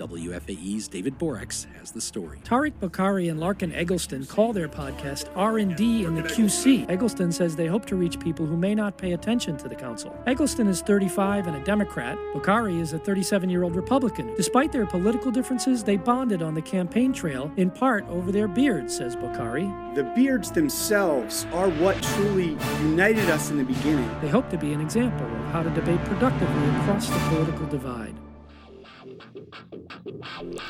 [0.00, 2.38] WFAE's David Boraks has the story.
[2.42, 6.88] Tariq Bokhari and Larkin Egleston call their podcast R&D in the QC.
[6.88, 10.18] Egleston says they hope to reach people who may not pay attention to the council.
[10.26, 12.16] Egleston is 35 and a Democrat.
[12.32, 14.34] Bokhari is a 37-year-old Republican.
[14.36, 18.96] Despite their political differences, they bonded on the campaign trail in part over their beards,
[18.96, 19.94] says Bokhari.
[19.94, 24.10] The beards themselves are what truly united us in the beginning.
[24.22, 28.14] They hope to be an example of how to debate productively across the political divide.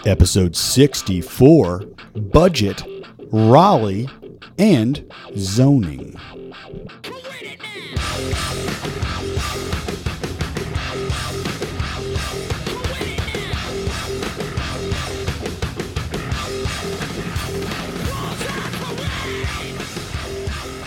[0.06, 1.84] Episode 64
[2.14, 2.82] Budget,
[3.30, 4.08] Raleigh,
[4.58, 6.16] and Zoning.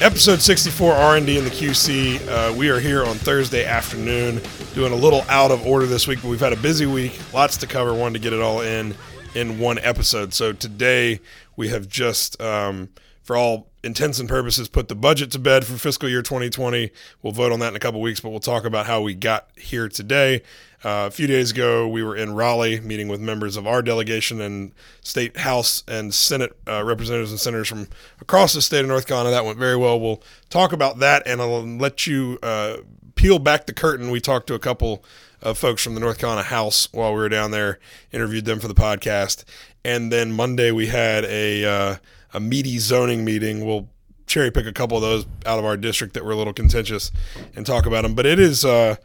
[0.02, 2.28] Episode 64 R&D in the QC.
[2.28, 4.42] Uh, we are here on Thursday afternoon
[4.74, 7.58] doing a little out of order this week, but we've had a busy week, lots
[7.58, 8.96] to cover, wanted to get it all in
[9.36, 10.34] in one episode.
[10.34, 11.20] So today
[11.56, 12.90] we have just, um,
[13.22, 16.92] for all intents and purposes, put the budget to bed for fiscal year 2020.
[17.22, 19.48] We'll vote on that in a couple weeks, but we'll talk about how we got
[19.56, 20.42] here today.
[20.84, 24.42] Uh, a few days ago, we were in Raleigh meeting with members of our delegation
[24.42, 27.88] and state House and Senate uh, representatives and senators from
[28.20, 29.30] across the state of North Carolina.
[29.30, 30.00] That went very well.
[30.00, 32.78] We'll talk about that and I'll let you uh,
[33.16, 34.12] peel back the curtain.
[34.12, 35.04] We talked to a couple
[35.42, 37.80] of folks from the North Carolina House while we were down there,
[38.12, 39.44] interviewed them for the podcast.
[39.84, 41.96] And then Monday, we had a, uh,
[42.34, 43.66] a meaty zoning meeting.
[43.66, 43.90] We'll
[44.26, 47.12] cherry pick a couple of those out of our district that were a little contentious
[47.56, 48.16] and talk about them.
[48.16, 48.96] But it is uh,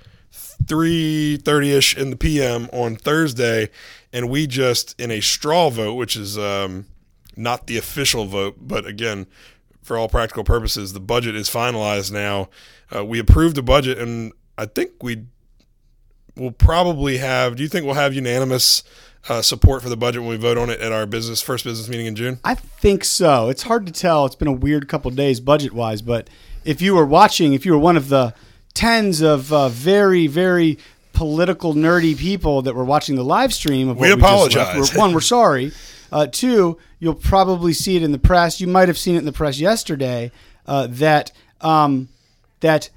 [0.65, 2.69] 3.30ish in the p.m.
[2.72, 3.70] on Thursday,
[4.12, 6.87] and we just, in a straw vote, which is um,
[7.37, 9.27] not the official vote, but again,
[9.83, 12.48] for all practical purposes, the budget is finalized now.
[12.94, 15.27] Uh, we approved the budget, and I think we
[16.36, 17.56] will probably have.
[17.56, 18.83] Do you think we'll have unanimous
[19.28, 21.89] uh, support for the budget when we vote on it at our business first business
[21.89, 22.39] meeting in June?
[22.44, 23.48] I think so.
[23.48, 24.25] It's hard to tell.
[24.27, 26.31] It's been a weird couple days budget wise, but
[26.64, 28.34] if you were watching, if you were one of the
[28.75, 30.78] tens of uh, very, very
[31.12, 34.75] political nerdy people that were watching the live stream of we apologize.
[34.75, 35.72] We we're, one, we're sorry.
[36.10, 38.62] Uh, two, you'll probably see it in the press.
[38.62, 40.32] You might have seen it in the press yesterday
[40.65, 42.09] uh, that um,
[42.61, 42.91] that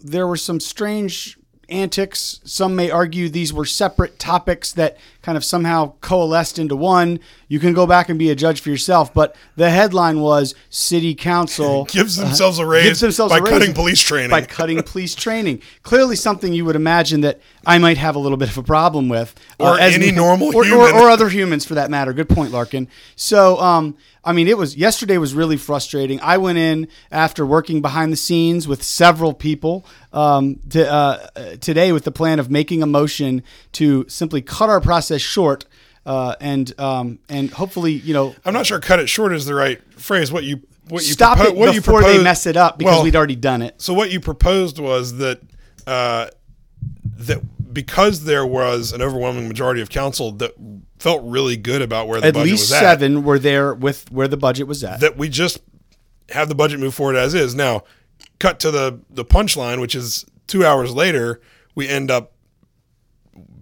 [0.00, 2.40] there were some strange antics.
[2.44, 7.18] Some may argue these were separate topics that kind of somehow coalesced into one.
[7.48, 9.12] You can go back and be a judge for yourself.
[9.12, 13.50] But the headline was City Council gives themselves a raise gives themselves by a raise
[13.50, 14.30] cutting police training.
[14.30, 15.60] By cutting police training.
[15.82, 19.08] Clearly, something you would imagine that I might have a little bit of a problem
[19.08, 20.94] with, Or uh, as any normal or, human.
[20.94, 22.12] or, or other humans for that matter.
[22.12, 22.86] Good point, Larkin.
[23.16, 26.20] So, um, I mean, it was yesterday was really frustrating.
[26.20, 31.28] I went in after working behind the scenes with several people um, to, uh,
[31.60, 35.64] today with the plan of making a motion to simply cut our process short.
[36.04, 39.54] Uh, and um, and hopefully, you know, I'm not sure "cut it short" is the
[39.54, 40.30] right phrase.
[40.30, 43.04] What you what you stop propo- it what before they mess it up because well,
[43.04, 43.80] we'd already done it.
[43.80, 45.40] So what you proposed was that
[45.86, 46.28] uh,
[47.18, 47.40] that
[47.72, 50.52] because there was an overwhelming majority of council that
[51.06, 54.10] felt really good about where the At budget least was at, seven were there with
[54.10, 54.98] where the budget was at.
[54.98, 55.60] that we just
[56.30, 57.54] have the budget move forward as is.
[57.54, 57.84] Now,
[58.40, 61.40] cut to the the punchline, which is two hours later,
[61.76, 62.32] we end up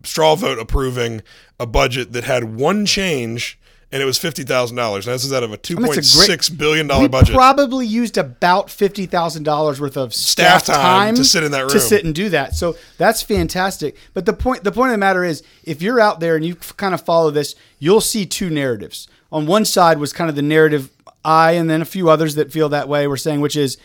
[0.04, 1.22] straw vote approving
[1.60, 3.58] a budget that had one change,
[3.94, 5.06] and it was fifty thousand dollars.
[5.06, 7.32] Now This is out of a two point it's a great- six billion dollar budget.
[7.34, 11.60] probably used about fifty thousand dollars worth of Staff staff, time to sit in that
[11.60, 12.54] room to sit and do that.
[12.54, 13.96] So that's fantastic.
[14.12, 16.56] But the point the point of the matter is, if you're out there and you
[16.56, 19.06] kind of follow this, you'll see two narratives.
[19.30, 20.90] On one side was kind of the narrative
[21.24, 23.78] I and then a few others that feel that way were saying, which is,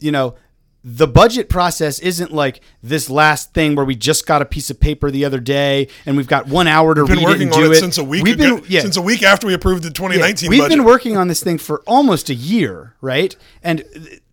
[0.00, 0.34] you know.
[0.84, 4.78] The budget process isn't like this last thing where we just got a piece of
[4.78, 7.42] paper the other day and we've got one hour to We've been read it working
[7.48, 7.80] and on do it, it.
[7.80, 8.56] since a week We've ago.
[8.60, 8.80] been- yeah.
[8.80, 10.76] Since a week after we approved the 2019 We've budget.
[10.78, 13.34] been working on this thing for almost a year, right?
[13.62, 13.84] And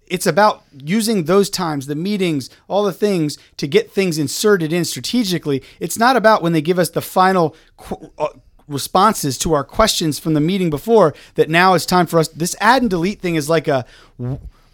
[0.08, 4.86] it's about using those times, the meetings, all the things to get things inserted in
[4.86, 5.64] strategically.
[5.80, 8.28] It's not about when they give us the final qu- uh,
[8.68, 12.28] responses to our questions from the meeting before that now it's time for us.
[12.28, 13.84] This add and delete thing is like a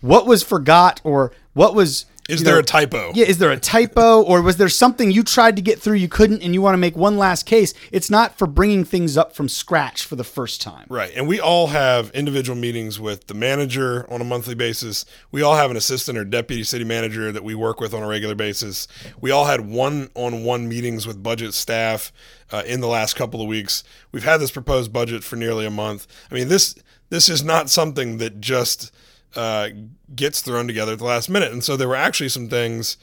[0.01, 2.05] what was forgot or what was.
[2.29, 3.11] Is there know, a typo?
[3.13, 6.07] Yeah, is there a typo or was there something you tried to get through you
[6.07, 7.73] couldn't and you want to make one last case?
[7.91, 10.85] It's not for bringing things up from scratch for the first time.
[10.87, 11.11] Right.
[11.13, 15.03] And we all have individual meetings with the manager on a monthly basis.
[15.31, 18.07] We all have an assistant or deputy city manager that we work with on a
[18.07, 18.87] regular basis.
[19.19, 22.13] We all had one on one meetings with budget staff
[22.51, 23.83] uh, in the last couple of weeks.
[24.13, 26.07] We've had this proposed budget for nearly a month.
[26.29, 26.75] I mean, this
[27.09, 28.91] this is not something that just
[29.35, 29.69] uh,
[30.15, 31.51] gets thrown together at the last minute.
[31.51, 32.97] And so there were actually some things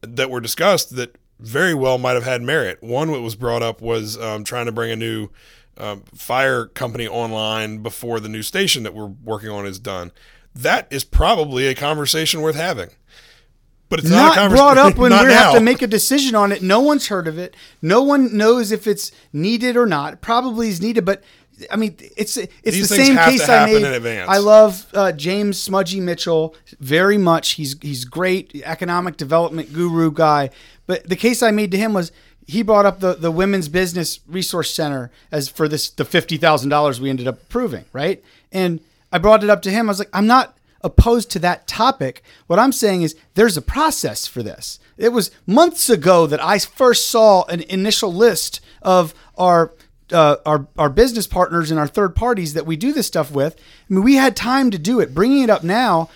[0.00, 2.82] that were discussed that very well might have had merit.
[2.82, 5.28] One that was brought up was um, trying to bring a new
[5.76, 10.12] um, fire company online before the new station that we're working on is done.
[10.54, 12.90] That is probably a conversation worth having.
[13.88, 16.52] But it's not, not a brought up when we have to make a decision on
[16.52, 16.62] it.
[16.62, 17.54] No one's heard of it.
[17.82, 20.14] No one knows if it's needed or not.
[20.14, 21.22] It probably is needed, but
[21.70, 24.06] I mean, it's it's These the same case I made.
[24.06, 27.52] I love uh, James Smuggie Mitchell very much.
[27.52, 30.50] He's he's great economic development guru guy.
[30.86, 32.12] But the case I made to him was
[32.46, 36.70] he brought up the the Women's Business Resource Center as for this the fifty thousand
[36.70, 38.22] dollars we ended up approving, right?
[38.52, 38.80] And
[39.12, 39.88] I brought it up to him.
[39.88, 42.22] I was like, I'm not opposed to that topic.
[42.46, 44.78] What I'm saying is there's a process for this.
[44.98, 49.72] It was months ago that I first saw an initial list of our
[50.12, 53.56] uh, our our business partners and our third parties that we do this stuff with.
[53.56, 55.14] I mean, we had time to do it.
[55.14, 56.10] Bringing it up now,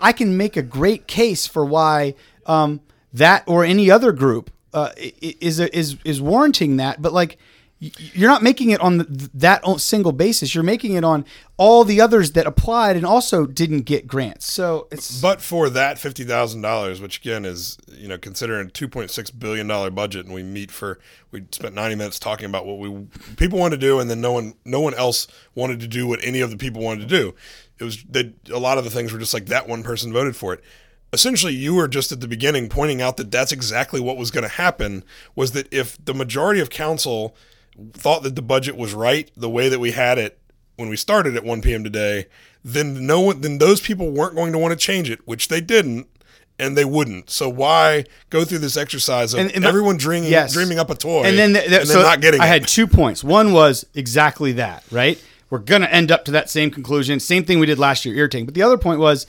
[0.00, 2.14] I can make a great case for why
[2.46, 2.80] um,
[3.12, 7.00] that or any other group uh, is is is warranting that.
[7.00, 7.38] But like
[7.78, 10.54] you're not making it on that single basis.
[10.54, 11.26] You're making it on
[11.58, 14.50] all the others that applied and also didn't get grants.
[14.50, 18.70] So it's but for that fifty thousand dollars, which again is you know considering a
[18.70, 20.98] two point six billion dollar budget, and we meet for
[21.30, 23.06] we spent ninety minutes talking about what we
[23.36, 26.24] people wanted to do, and then no one no one else wanted to do what
[26.24, 27.34] any of the people wanted to do.
[27.78, 30.34] It was that a lot of the things were just like that one person voted
[30.34, 30.62] for it.
[31.12, 34.44] Essentially, you were just at the beginning pointing out that that's exactly what was going
[34.44, 35.04] to happen.
[35.34, 37.36] Was that if the majority of council
[37.92, 40.38] thought that the budget was right the way that we had it
[40.76, 41.82] when we started at 1 p.m.
[41.84, 42.26] today,
[42.64, 45.60] then no one, then those people weren't going to want to change it, which they
[45.60, 46.06] didn't,
[46.58, 47.30] and they wouldn't.
[47.30, 50.52] So why go through this exercise of And- and- everyone dreaming yes.
[50.52, 52.44] dreaming up a toy and then, the, the- and so not getting it.
[52.44, 52.50] I it?
[52.50, 53.22] had two points.
[53.24, 55.22] One was exactly that, right?
[55.48, 57.20] We're going to end up to that same conclusion.
[57.20, 58.46] Same thing we did last year, irritating.
[58.46, 59.26] But the other point was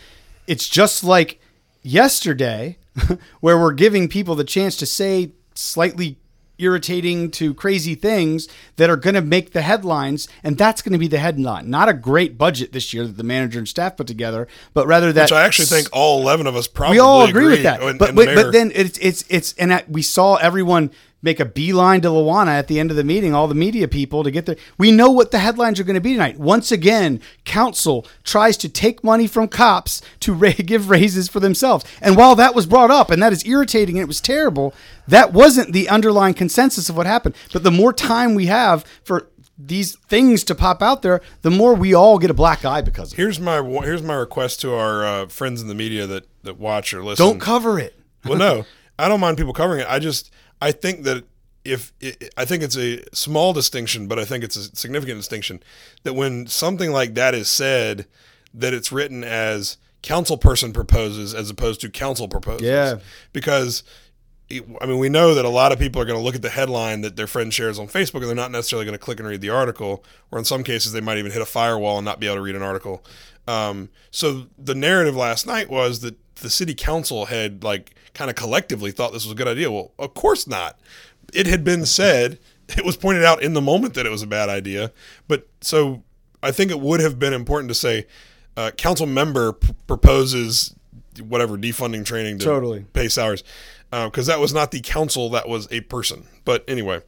[0.48, 1.40] it's just like
[1.84, 2.78] yesterday
[3.40, 6.18] where we're giving people the chance to say slightly
[6.60, 11.00] irritating to crazy things that are going to make the headlines and that's going to
[11.00, 14.08] be the headline not a great budget this year that the manager and staff put
[14.08, 17.26] together but rather that which I actually think all 11 of us probably we all
[17.26, 17.82] agree, with that.
[17.82, 20.92] and- but and but, the but then it's it's it's and we saw everyone
[21.22, 24.24] make a beeline to LaWana at the end of the meeting, all the media people
[24.24, 24.56] to get there.
[24.78, 26.38] We know what the headlines are going to be tonight.
[26.40, 31.86] Once again, council tries to take money from cops to ra- give raises for themselves.
[32.02, 34.74] And while that was brought up and that is irritating and it was terrible,
[35.08, 37.36] that wasn't the underlying consensus of what happened.
[37.52, 39.28] But the more time we have for
[39.58, 43.12] these things to pop out there, the more we all get a black eye because
[43.12, 43.22] of it.
[43.22, 46.94] here's my here's my request to our uh, friends in the media that that watch
[46.94, 47.26] or listen.
[47.26, 48.00] Don't cover it.
[48.24, 48.66] well, no,
[49.00, 49.88] I don't mind people covering it.
[49.90, 50.32] I just
[50.62, 51.24] I think that
[51.64, 55.62] if it, I think it's a small distinction, but I think it's a significant distinction
[56.04, 58.08] that when something like that is said,
[58.54, 62.66] that it's written as council person proposes as opposed to council proposes.
[62.66, 63.00] Yeah.
[63.34, 63.84] because.
[64.50, 66.48] I mean, we know that a lot of people are going to look at the
[66.50, 69.28] headline that their friend shares on Facebook, and they're not necessarily going to click and
[69.28, 70.06] read the article.
[70.32, 72.42] Or in some cases, they might even hit a firewall and not be able to
[72.42, 73.04] read an article.
[73.46, 78.36] Um, so the narrative last night was that the city council had like kind of
[78.36, 79.72] collectively thought this was a good idea.
[79.72, 80.80] Well, of course not.
[81.34, 82.40] It had been said,
[82.70, 84.92] it was pointed out in the moment that it was a bad idea.
[85.28, 86.04] But so
[86.42, 88.08] I think it would have been important to say,
[88.56, 90.74] uh, council member p- proposes
[91.22, 92.86] whatever defunding training to Totally.
[92.94, 93.44] pay salaries,
[93.92, 96.26] because that was not the council, that was a person.
[96.46, 97.02] But anyway,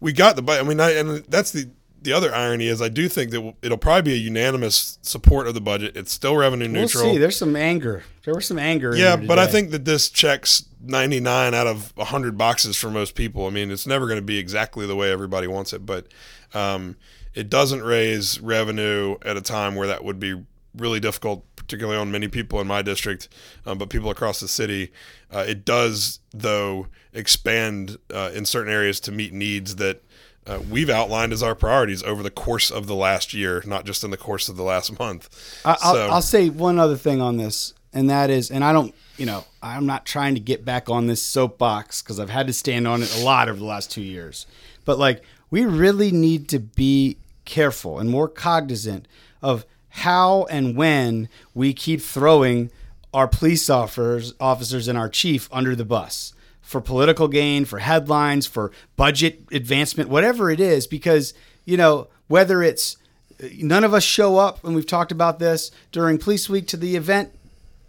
[0.00, 0.52] we got the.
[0.52, 1.68] I mean, I, and that's the
[2.04, 5.54] the other irony is I do think that it'll probably be a unanimous support of
[5.54, 5.96] the budget.
[5.96, 7.04] It's still revenue We'll neutral.
[7.12, 7.18] see.
[7.18, 8.04] There's some anger.
[8.24, 8.94] There was some anger.
[8.94, 13.46] Yeah, but I think that this checks 99 out of 100 boxes for most people.
[13.46, 16.06] I mean, it's never going to be exactly the way everybody wants it, but
[16.52, 16.96] um,
[17.34, 20.42] it doesn't raise revenue at a time where that would be
[20.76, 23.28] really difficult, particularly on many people in my district,
[23.64, 24.92] um, but people across the city.
[25.32, 30.02] Uh, it does, though, expand uh, in certain areas to meet needs that.
[30.46, 34.04] Uh, we've outlined as our priorities over the course of the last year, not just
[34.04, 35.28] in the course of the last month.
[35.64, 38.72] I- I'll, So- I'll say one other thing on this, and that is, and I
[38.72, 42.46] don't, you know, I'm not trying to get back on this soapbox because I've had
[42.48, 44.46] to stand on it a lot over the last two years.
[44.84, 49.06] But like, we really need to be careful and more cognizant
[49.40, 52.70] of how and when we keep throwing
[53.14, 56.33] our police officers, officers and our chief under the bus
[56.64, 62.62] for political gain, for headlines, for budget advancement, whatever it is, because you know whether
[62.62, 62.96] it's
[63.42, 66.76] uh, none of us show up, and we've talked about this during Police Week to
[66.76, 67.30] the event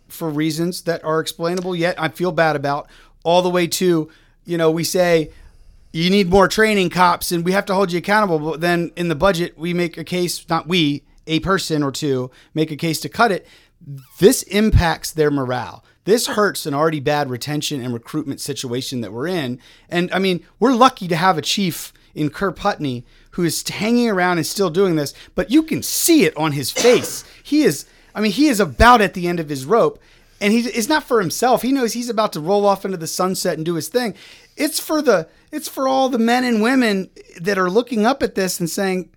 [0.07, 2.87] for reasons that are explainable, yet I feel bad about,
[3.23, 4.09] all the way to,
[4.45, 5.31] you know, we say
[5.91, 9.07] you need more training cops and we have to hold you accountable, but then in
[9.07, 12.99] the budget, we make a case, not we, a person or two, make a case
[12.99, 13.47] to cut it.
[14.19, 15.83] This impacts their morale.
[16.05, 19.59] This hurts an already bad retention and recruitment situation that we're in.
[19.89, 24.09] And I mean, we're lucky to have a chief in Kerr Putney who is hanging
[24.09, 27.23] around and still doing this, but you can see it on his face.
[27.45, 27.85] He is,
[28.15, 29.99] I mean, he is about at the end of his rope.
[30.41, 31.61] And he it's not for himself.
[31.61, 34.15] He knows he's about to roll off into the sunset and do his thing.
[34.57, 38.33] It's for the it's for all the men and women that are looking up at
[38.33, 39.11] this and saying,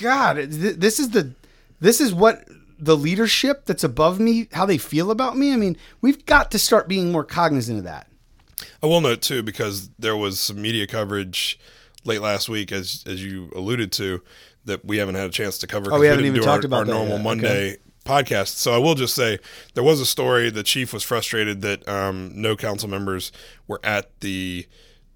[0.00, 1.32] God, th- this is the
[1.80, 2.44] this is what
[2.80, 5.52] the leadership that's above me, how they feel about me.
[5.52, 8.06] I mean, we've got to start being more cognizant of that.
[8.82, 11.58] I will note too because there was some media coverage
[12.04, 14.22] late last week, as as you alluded to,
[14.64, 15.92] that we haven't had a chance to cover.
[15.92, 17.24] Oh, we haven't didn't even do talked our, about our normal yet.
[17.24, 18.56] Monday podcast.
[18.56, 19.38] So I will just say
[19.74, 20.50] there was a story.
[20.50, 23.32] The chief was frustrated that um, no council members
[23.66, 24.66] were at the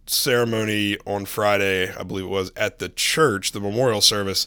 [0.06, 4.46] ceremony on Friday, I believe it was at the church, the memorial service.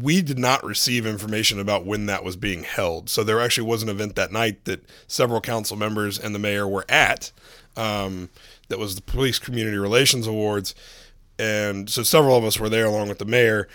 [0.00, 3.08] We did not receive information about when that was being held.
[3.08, 6.68] So there actually was an event that night that several council members and the mayor
[6.68, 7.32] were at.
[7.76, 8.28] Um,
[8.68, 10.74] that was the Police Community Relations Awards.
[11.38, 13.68] And so several of us were there along with the mayor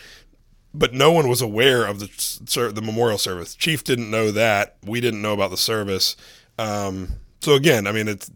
[0.73, 3.55] but no one was aware of the the memorial service.
[3.55, 4.77] Chief didn't know that.
[4.85, 6.15] We didn't know about the service.
[6.59, 8.29] Um, so again, I mean, it's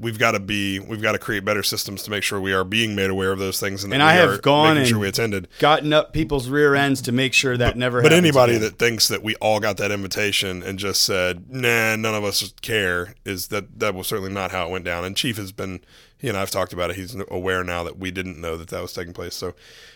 [0.00, 2.64] we've got to be we've got to create better systems to make sure we are
[2.64, 5.48] being made aware of those things, and, And I have gone and sure we attended.
[5.58, 8.02] Gotten up people's rear ends to make sure that never.
[8.02, 8.62] But anybody again.
[8.62, 12.52] that thinks that we all got that invitation and just said, "Nah, none of us
[12.60, 15.04] care," is that that was certainly not how it went down.
[15.04, 15.80] And Chief has been,
[16.20, 16.96] you know, I've talked about it.
[16.96, 19.34] He's aware now that we didn't know that that was taking place.
[19.34, 19.54] So,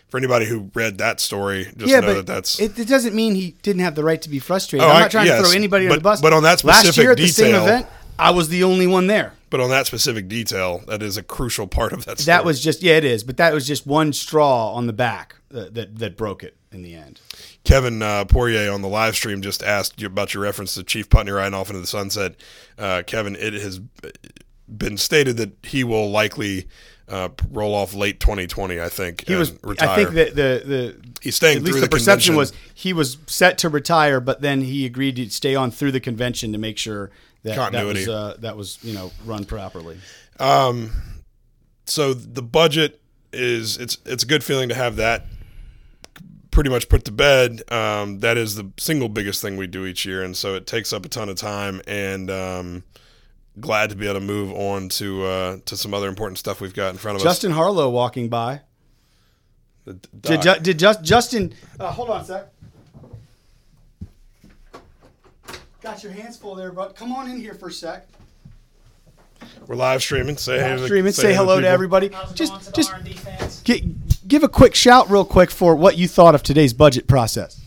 [0.08, 3.14] for anybody who read that story, just yeah, know but that that's it, it doesn't
[3.14, 4.86] mean he didn't have the right to be frustrated.
[4.86, 6.20] Oh, I'm not trying yes, to throw anybody but- under the bus.
[6.20, 7.86] but on that last year at the same event,
[8.18, 9.34] I was the only one there.
[9.52, 12.18] But on that specific detail, that is a crucial part of that.
[12.18, 12.34] Story.
[12.34, 13.22] That was just yeah, it is.
[13.22, 16.80] But that was just one straw on the back that that, that broke it in
[16.80, 17.20] the end.
[17.62, 21.10] Kevin uh, Poirier on the live stream just asked you about your reference to Chief
[21.10, 22.34] Putney riding off into the sunset.
[22.78, 23.78] Uh, Kevin, it has
[24.66, 26.66] been stated that he will likely
[27.08, 28.80] uh, roll off late 2020.
[28.80, 29.52] I think He and was.
[29.62, 29.88] retire.
[29.90, 32.36] I think that the the He's staying at least through the, the perception convention.
[32.36, 36.00] was he was set to retire, but then he agreed to stay on through the
[36.00, 37.10] convention to make sure
[37.42, 38.04] that Continuity.
[38.04, 39.98] that was uh, that was you know run properly.
[41.86, 43.00] so the budget
[43.32, 45.26] is it's it's a good feeling to have that
[46.50, 47.62] pretty much put to bed.
[47.72, 50.92] Um, that is the single biggest thing we do each year, and so it takes
[50.92, 51.82] up a ton of time.
[51.88, 52.84] And um,
[53.60, 56.74] glad to be able to move on to uh, to some other important stuff we've
[56.74, 57.24] got in front of us.
[57.24, 58.60] Justin Harlow walking by.
[59.84, 60.06] Did,
[60.62, 61.54] did just Justin?
[61.80, 62.52] Uh, hold on a sec.
[65.82, 66.94] Got your hands full there, bud.
[66.94, 68.06] Come on in here for a sec.
[69.66, 70.36] We're live streaming.
[70.36, 71.72] Say hey to the- Stream and say hello to people.
[71.74, 72.08] everybody.
[72.08, 73.62] How's Just going to just R&D fans?
[74.28, 77.60] give a quick shout, real quick, for what you thought of today's budget process.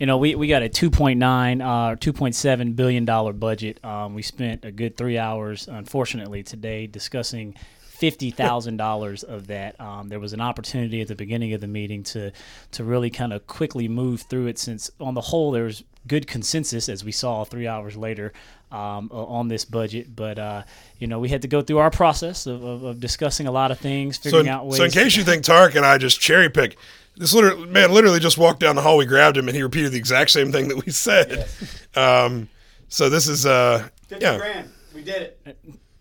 [0.00, 3.82] You know, we, we got a 2.9, uh, 2.7 billion dollar budget.
[3.84, 9.80] Um, we spent a good three hours, unfortunately, today discussing fifty thousand dollars of that.
[9.80, 12.32] Um, there was an opportunity at the beginning of the meeting to
[12.72, 16.88] to really kind of quickly move through it, since on the whole there's good consensus,
[16.88, 18.32] as we saw three hours later.
[18.70, 20.62] Um, on this budget, but uh,
[20.98, 23.70] you know we had to go through our process of, of, of discussing a lot
[23.70, 24.78] of things, So, figuring in- out ways.
[24.78, 26.78] so in case you think Tariq and I just cherry pick,
[27.18, 28.96] this literally, man literally just walked down the hall.
[28.96, 31.46] We grabbed him and he repeated the exact same thing that we said.
[31.94, 32.48] Um,
[32.88, 33.86] so this is uh,
[34.18, 34.38] yeah.
[34.38, 34.70] grand.
[34.94, 35.56] We did it.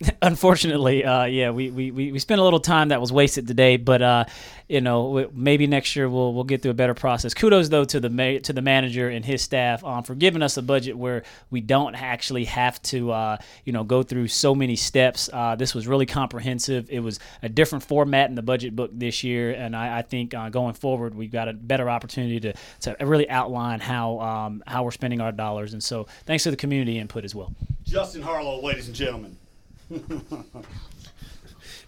[0.21, 4.01] Unfortunately, uh, yeah, we, we, we spent a little time that was wasted today, but
[4.01, 4.25] uh,
[4.71, 7.33] you know maybe next year we'll we'll get through a better process.
[7.33, 10.55] Kudos though to the ma- to the manager and his staff um, for giving us
[10.57, 14.75] a budget where we don't actually have to uh, you know go through so many
[14.75, 15.29] steps.
[15.31, 16.89] Uh, this was really comprehensive.
[16.89, 20.33] It was a different format in the budget book this year, and I, I think
[20.33, 24.83] uh, going forward we've got a better opportunity to, to really outline how um, how
[24.83, 25.73] we're spending our dollars.
[25.73, 27.53] And so thanks to the community input as well.
[27.83, 29.35] Justin Harlow, ladies and gentlemen.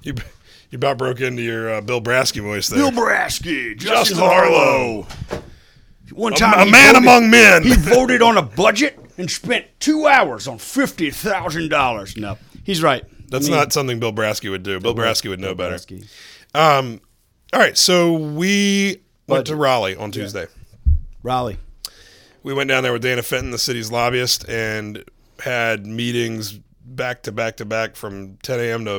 [0.02, 0.14] You
[0.70, 2.80] you about broke into your uh, Bill Brasky voice there.
[2.80, 5.08] Bill Brasky, Justin Harlow,
[6.12, 7.64] One a, time, a he man voted- among men.
[7.64, 12.18] He voted on a budget and spent two hours on fifty thousand dollars.
[12.18, 13.04] No, he's right.
[13.30, 14.80] That's I mean, not something Bill Brasky would do.
[14.80, 15.96] Bill Brasky would know Bill better.
[16.54, 17.00] Um,
[17.54, 20.48] all right, so we went to Raleigh on Tuesday.
[21.24, 21.58] Raleigh.
[22.44, 25.04] We went down there with Dana Fenton, the city's lobbyist, and
[25.40, 26.60] had meetings
[26.96, 28.86] back to back to back from 10 a.m.
[28.86, 28.94] to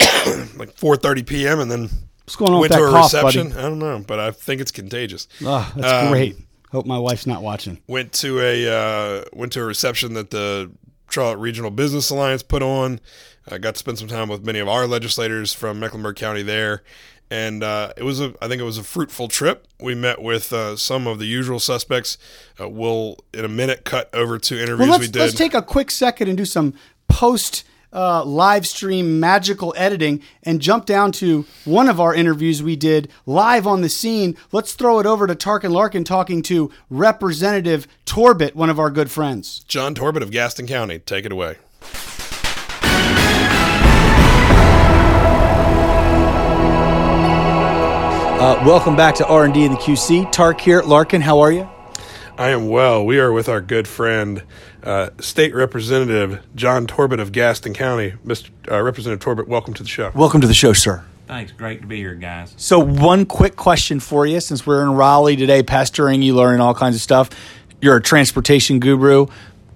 [0.56, 1.60] like 4:30 p.m.
[1.60, 1.88] and then
[2.24, 3.48] What's going on with went that to a cough, reception.
[3.50, 3.60] buddy?
[3.60, 5.28] I don't know, but I think it's contagious.
[5.44, 6.36] Oh, that's Um, great.
[6.72, 7.80] Hope my wife's not watching.
[7.86, 10.72] Went to a uh, went to a reception that the
[11.08, 13.00] Charlotte Regional Business Alliance put on.
[13.48, 16.82] I got to spend some time with many of our legislators from Mecklenburg County there,
[17.30, 19.66] and uh, it was a I think it was a fruitful trip.
[19.80, 22.18] We met with uh, some of the usual suspects.
[22.60, 25.16] Uh, we'll in a minute cut over to interviews Well, we did.
[25.20, 26.74] let's take a quick second and do some
[27.08, 32.76] post uh, live stream magical editing and jump down to one of our interviews we
[32.76, 34.36] did live on the scene.
[34.52, 39.10] Let's throw it over to Tarkin Larkin talking to Representative Torbett, one of our good
[39.10, 39.64] friends.
[39.66, 40.98] John Torbett of Gaston County.
[40.98, 41.56] Take it away.
[48.46, 50.30] Uh, welcome back to R&D in the QC.
[50.30, 50.80] Tark here.
[50.80, 51.68] Larkin, how are you?
[52.38, 53.04] I am well.
[53.04, 54.44] We are with our good friend,
[54.84, 58.12] uh, State Representative John Torbett of Gaston County.
[58.24, 58.50] Mr.
[58.70, 60.12] Uh, Representative Torbett, welcome to the show.
[60.14, 61.04] Welcome to the show, sir.
[61.26, 61.50] Thanks.
[61.50, 62.54] Great to be here, guys.
[62.56, 66.72] So, one quick question for you since we're in Raleigh today, pestering you, learning all
[66.72, 67.30] kinds of stuff.
[67.80, 69.26] You're a transportation guru.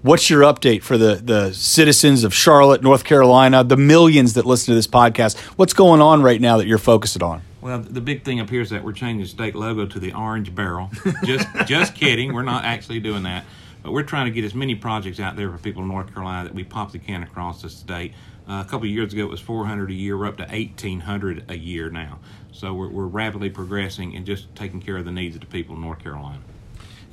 [0.01, 4.67] What's your update for the, the citizens of Charlotte, North Carolina, the millions that listen
[4.67, 5.37] to this podcast?
[5.57, 7.41] What's going on right now that you're focused on?
[7.61, 10.13] Well, the big thing up here is that we're changing the state logo to the
[10.13, 10.89] orange barrel.
[11.23, 12.33] just, just kidding.
[12.33, 13.45] We're not actually doing that,
[13.83, 16.45] but we're trying to get as many projects out there for people in North Carolina
[16.45, 18.13] that we possibly can across the state.
[18.49, 20.17] Uh, a couple of years ago, it was 400 a year.
[20.17, 22.19] We're up to 1,800 a year now.
[22.51, 25.75] So we're, we're rapidly progressing and just taking care of the needs of the people
[25.75, 26.39] in North Carolina.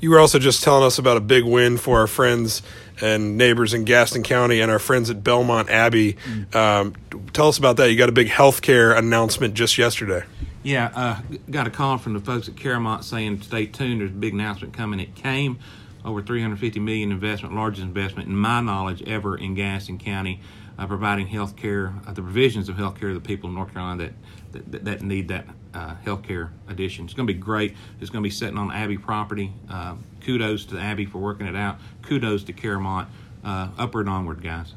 [0.00, 2.62] You were also just telling us about a big win for our friends
[3.00, 6.17] and neighbors in Gaston County and our friends at Belmont Abbey.
[6.52, 6.95] Um,
[7.33, 7.90] tell us about that.
[7.90, 10.25] You got a big healthcare announcement just yesterday.
[10.62, 14.00] Yeah, uh, got a call from the folks at CaroMont saying, "Stay tuned.
[14.00, 15.59] There's a big announcement coming." It came
[16.05, 20.40] over 350 million investment, largest investment in my knowledge ever in Gaston County,
[20.78, 23.73] uh, providing health care, uh, the provisions of health care to the people of North
[23.73, 24.11] Carolina
[24.52, 27.04] that that, that need that uh, health care addition.
[27.04, 27.76] It's going to be great.
[28.00, 29.52] It's going to be sitting on Abbey property.
[29.70, 31.78] Uh, kudos to Abbey for working it out.
[32.02, 33.06] Kudos to CaroMont.
[33.44, 34.75] Uh, upward and onward, guys.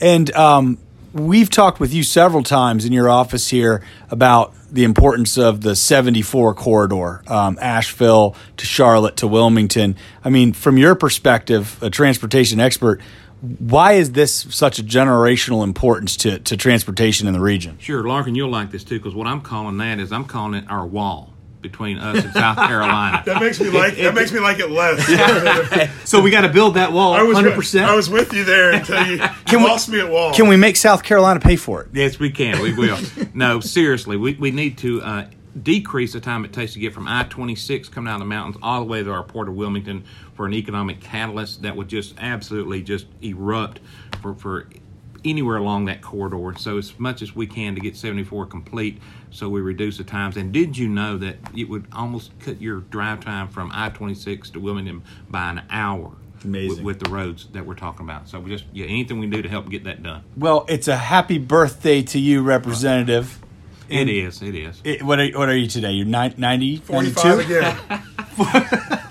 [0.00, 0.78] And um,
[1.12, 5.76] we've talked with you several times in your office here about the importance of the
[5.76, 9.96] 74 corridor, um, Asheville to Charlotte to Wilmington.
[10.24, 13.00] I mean, from your perspective, a transportation expert,
[13.44, 17.78] why is this such a generational importance to, to transportation in the region?
[17.78, 20.64] Sure, Larkin, you'll like this too, because what I'm calling that is I'm calling it
[20.70, 23.22] our wall between us and South Carolina.
[23.26, 26.00] That makes me like that makes me like it less.
[26.08, 27.90] so we got to build that wall, I was hundred with, percent.
[27.90, 30.32] I was with you there until you, you we- lost me at wall.
[30.34, 31.88] Can we make South Carolina pay for it?
[31.92, 32.60] Yes, we can.
[32.62, 32.98] We will.
[33.34, 35.26] no, seriously, we, we need to uh,
[35.62, 38.56] decrease the time it takes to get from I 26 coming out of the mountains
[38.62, 42.14] all the way to our port of Wilmington for an economic catalyst that would just
[42.18, 43.80] absolutely just erupt
[44.20, 44.66] for, for
[45.24, 46.58] anywhere along that corridor.
[46.58, 50.36] So, as much as we can to get 74 complete so we reduce the times.
[50.36, 54.50] And did you know that it would almost cut your drive time from I 26
[54.50, 56.12] to Wilmington by an hour?
[56.44, 56.84] Amazing.
[56.84, 58.28] With, with the roads that we're talking about.
[58.28, 60.24] So, we just, yeah, anything we can do to help get that done.
[60.36, 63.40] Well, it's a happy birthday to you, Representative.
[63.88, 64.80] It is, it is.
[64.84, 65.92] It, what, are, what are you today?
[65.92, 67.58] You're nine- 90, 45 92?
[67.58, 68.02] again.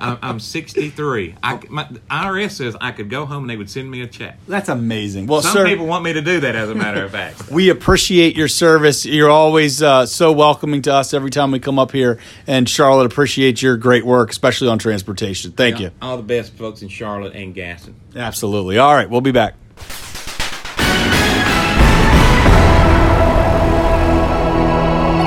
[0.00, 1.34] I'm, I'm 63.
[1.42, 4.06] I, my, the IRS says I could go home and they would send me a
[4.06, 4.38] check.
[4.46, 5.26] That's amazing.
[5.26, 7.48] Well, Some sir, people want me to do that, as a matter of fact.
[7.50, 9.04] we appreciate your service.
[9.04, 12.18] You're always uh, so welcoming to us every time we come up here.
[12.46, 15.52] And Charlotte appreciates your great work, especially on transportation.
[15.52, 15.90] Thank you.
[16.00, 17.94] All the best, folks in Charlotte and Gaston.
[18.16, 18.78] Absolutely.
[18.78, 19.54] All right, we'll be back.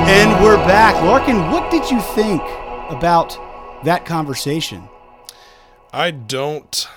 [0.04, 0.94] And we're back.
[1.04, 2.42] Larkin, what did you think
[2.90, 3.38] about
[3.84, 4.88] that conversation?
[5.92, 6.88] I don't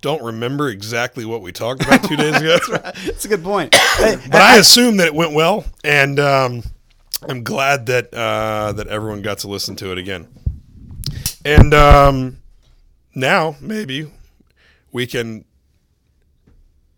[0.00, 2.48] don't remember exactly what we talked about two days ago.
[2.58, 2.82] That's right.
[3.04, 3.74] That's, a good point.
[3.98, 6.62] But I assume that it went well, and um,
[7.28, 10.28] I'm glad that uh, that everyone got to listen to it again.
[11.44, 12.38] And um,
[13.14, 14.10] now maybe
[14.92, 15.44] we can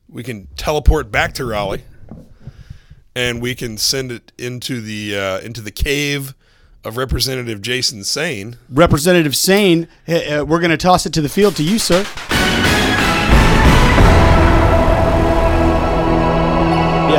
[0.08, 1.84] we can teleport back to Raleigh,
[3.14, 6.34] and we can send it into the uh, into the cave
[6.84, 8.56] of Representative Jason Saine.
[8.70, 12.04] Representative Saine, uh, we're going to toss it to the field to you, sir.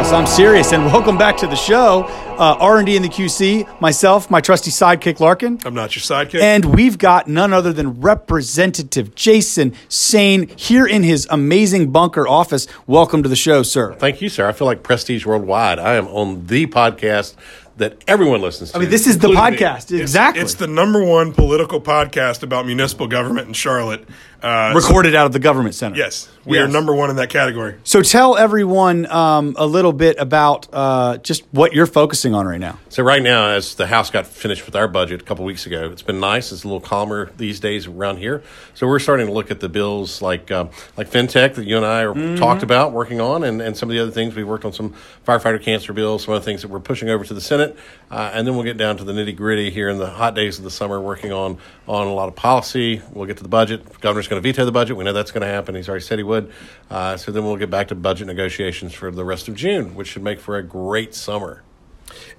[0.02, 2.06] Yes, I'm serious, and welcome back to the show.
[2.40, 6.42] Uh, R&D in the QC, myself, my trusty sidekick Larkin, I'm not your sidekick.
[6.42, 12.66] and we've got none other than Representative Jason Saine here in his amazing bunker office.
[12.88, 13.94] Welcome to the show, sir.
[13.94, 14.48] Thank you, sir.
[14.48, 15.78] I feel like Prestige Worldwide.
[15.78, 17.36] I am on the podcast
[17.78, 18.78] that everyone listens to.
[18.78, 19.60] I mean, this is the including me.
[19.60, 20.42] podcast, exactly.
[20.42, 24.08] It's the number one political podcast about municipal government in Charlotte.
[24.42, 25.96] Uh, recorded out of the government center.
[25.96, 27.76] yes, we are number one in that category.
[27.84, 32.60] So tell everyone um, a little bit about uh, just what you're focusing on right
[32.60, 32.80] now.
[32.90, 35.92] So right now, as the House got finished with our budget a couple weeks ago,
[35.92, 36.52] it's been nice.
[36.52, 38.42] It's a little calmer these days around here.
[38.74, 41.86] So we're starting to look at the bills like um, like fintech that you and
[41.86, 44.36] I are talked about working on, and, and some of the other things.
[44.36, 44.96] We worked on some
[45.28, 47.78] firefighter cancer bills, some other things that we're pushing over to the Senate,
[48.10, 50.58] uh, and then we'll get down to the nitty gritty here in the hot days
[50.58, 53.02] of the summer, working on on a lot of policy.
[53.12, 54.00] We'll get to the budget.
[54.02, 54.96] Governor's going to veto the budget.
[54.96, 55.76] We know that's going to happen.
[55.76, 56.52] He's already said he would.
[56.90, 60.08] Uh, so then we'll get back to budget negotiations for the rest of June, which
[60.08, 61.64] should make for a great summer.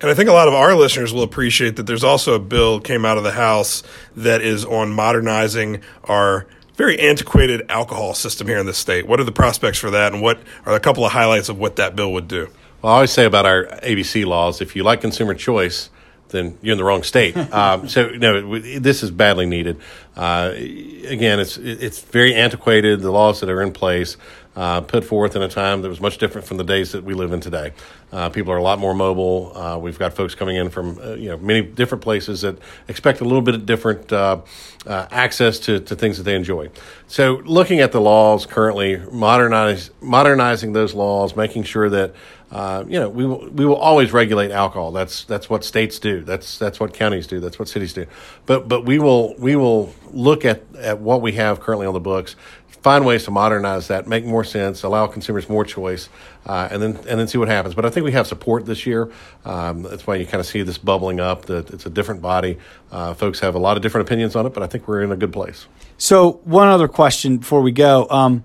[0.00, 2.81] And I think a lot of our listeners will appreciate that there's also a bill
[2.81, 3.83] came out of the House
[4.16, 9.07] that is on modernizing our very antiquated alcohol system here in the state.
[9.07, 11.76] What are the prospects for that, and what are a couple of highlights of what
[11.76, 12.48] that bill would do?
[12.81, 15.90] Well, I always say about our ABC laws, if you like consumer choice,
[16.32, 17.36] then you're in the wrong state.
[17.52, 19.78] um, so, no, this is badly needed.
[20.16, 23.00] Uh, again, it's it's very antiquated.
[23.00, 24.16] The laws that are in place
[24.54, 27.14] uh, put forth in a time that was much different from the days that we
[27.14, 27.72] live in today.
[28.12, 29.56] Uh, people are a lot more mobile.
[29.56, 33.20] Uh, we've got folks coming in from uh, you know many different places that expect
[33.20, 34.40] a little bit of different uh,
[34.86, 36.68] uh, access to, to things that they enjoy.
[37.06, 42.14] So, looking at the laws currently, modernize modernizing those laws, making sure that
[42.52, 44.92] uh, you know, we will, we will always regulate alcohol.
[44.92, 46.20] That's that's what states do.
[46.20, 47.40] That's that's what counties do.
[47.40, 48.06] That's what cities do.
[48.44, 52.00] But but we will we will look at, at what we have currently on the
[52.00, 52.36] books,
[52.82, 56.10] find ways to modernize that, make more sense, allow consumers more choice,
[56.44, 57.74] uh, and then and then see what happens.
[57.74, 59.10] But I think we have support this year.
[59.46, 61.46] Um, that's why you kind of see this bubbling up.
[61.46, 62.58] That it's a different body.
[62.90, 65.10] Uh, folks have a lot of different opinions on it, but I think we're in
[65.10, 65.66] a good place.
[65.96, 68.44] So one other question before we go: um,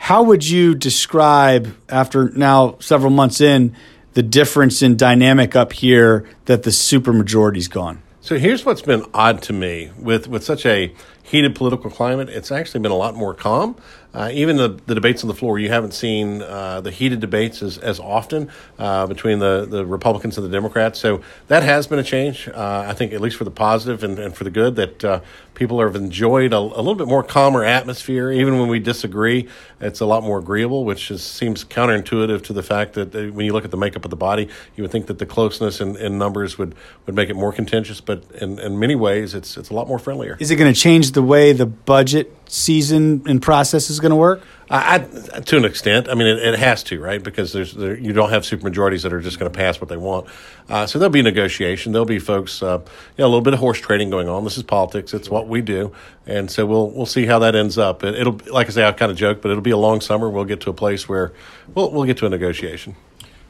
[0.00, 3.76] How would you describe, after now several months in,
[4.14, 8.02] the difference in dynamic up here that the supermajority's gone?
[8.22, 12.28] So here's what's been odd to me with, with such a heated political climate.
[12.28, 13.76] It's actually been a lot more calm.
[14.12, 17.62] Uh, even the, the debates on the floor, you haven't seen uh, the heated debates
[17.62, 20.98] as, as often uh, between the, the Republicans and the Democrats.
[20.98, 24.18] So that has been a change, uh, I think, at least for the positive and,
[24.18, 25.20] and for the good, that uh,
[25.54, 28.30] people have enjoyed a, a little bit more calmer atmosphere.
[28.30, 29.48] Even when we disagree,
[29.80, 33.46] it's a lot more agreeable, which is, seems counterintuitive to the fact that uh, when
[33.46, 35.96] you look at the makeup of the body, you would think that the closeness in,
[35.96, 36.74] in numbers would,
[37.06, 38.00] would make it more contentious.
[38.00, 40.36] But in, in many ways, it's, it's a lot more friendlier.
[40.40, 44.16] Is it going to change the way the budget season and process is going to
[44.16, 44.42] work?
[44.72, 47.20] I, I, to an extent, I mean, it, it has to, right?
[47.20, 49.96] Because there's there, you don't have supermajorities that are just going to pass what they
[49.96, 50.28] want.
[50.68, 51.90] Uh, so there'll be negotiation.
[51.90, 52.86] There'll be folks, uh, you
[53.18, 54.44] know, a little bit of horse trading going on.
[54.44, 55.12] This is politics.
[55.12, 55.92] It's what we do,
[56.24, 58.04] and so we'll we'll see how that ends up.
[58.04, 60.30] It, it'll, like I say, I kind of joke, but it'll be a long summer.
[60.30, 61.32] We'll get to a place where
[61.74, 62.94] we'll we'll get to a negotiation.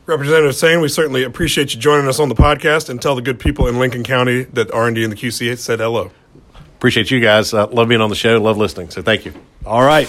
[0.06, 3.38] Representative Saine, we certainly appreciate you joining us on the podcast and tell the good
[3.38, 6.10] people in Lincoln County that R&D and the QC said hello.
[6.76, 7.52] Appreciate you guys.
[7.52, 8.40] Uh, love being on the show.
[8.40, 8.90] Love listening.
[8.90, 9.34] So thank you.
[9.64, 10.08] All right.